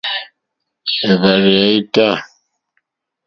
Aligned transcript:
Èhvàrzù 1.09 1.51
ya 1.59 1.67
ita. 1.79 2.09